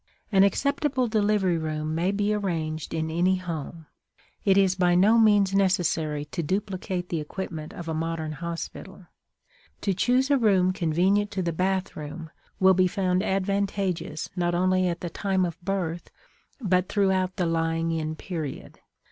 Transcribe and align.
An 0.31 0.41
acceptable 0.41 1.07
delivery 1.07 1.59
room 1.59 1.93
may 1.93 2.09
be 2.09 2.33
arranged 2.33 2.91
in 2.91 3.11
any 3.11 3.35
home; 3.35 3.85
it 4.43 4.57
is 4.57 4.73
by 4.73 4.95
no 4.95 5.19
means 5.19 5.53
necessary 5.53 6.25
to 6.25 6.41
duplicate 6.41 7.09
the 7.09 7.19
equipment 7.19 7.71
of 7.71 7.87
a 7.87 7.93
modern 7.93 8.31
hospital. 8.31 9.05
To 9.81 9.93
choose 9.93 10.31
a 10.31 10.39
room 10.39 10.73
convenient 10.73 11.29
to 11.33 11.43
the 11.43 11.53
bathroom 11.53 12.31
will 12.59 12.73
be 12.73 12.87
found 12.87 13.21
advantageous 13.21 14.27
not 14.35 14.55
only 14.55 14.87
at 14.87 15.01
the 15.01 15.09
time 15.11 15.45
of 15.45 15.61
birth 15.61 16.09
but 16.59 16.89
throughout 16.89 17.35
the 17.35 17.45
lying 17.45 17.91
in 17.91 18.15
period. 18.15 18.79